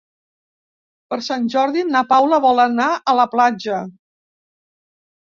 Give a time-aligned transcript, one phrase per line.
[1.11, 3.83] Per Sant Jordi na Paula vol anar a la platja.